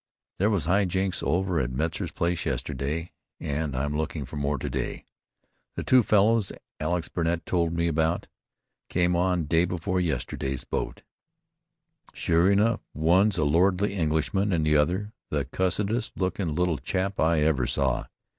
There 0.39 0.49
was 0.49 0.65
high 0.65 0.85
jinks 0.85 1.21
over 1.21 1.59
at 1.59 1.69
Metzar's 1.69 2.11
place 2.11 2.47
yesterday, 2.47 3.11
and 3.39 3.75
I'm 3.75 3.95
looking 3.95 4.25
for 4.25 4.35
more 4.35 4.57
to 4.57 4.67
day. 4.67 5.05
The 5.75 5.83
two 5.83 6.01
fellows 6.01 6.51
Alex 6.79 7.07
Bennet 7.07 7.45
told 7.45 7.71
me 7.73 7.87
about, 7.87 8.25
came 8.89 9.15
on 9.15 9.43
day 9.43 9.63
before 9.63 9.99
yesterday's 9.99 10.63
boat. 10.63 11.03
Sure 12.15 12.51
enough, 12.51 12.79
one's 12.95 13.37
a 13.37 13.43
lordly 13.43 13.93
Englishman, 13.93 14.51
and 14.51 14.65
the 14.65 14.75
other, 14.75 15.13
the 15.29 15.45
cussedest 15.45 16.17
looking 16.17 16.55
little 16.55 16.79
chap 16.79 17.19
I 17.19 17.41
ever 17.41 17.67
saw. 17.67 18.05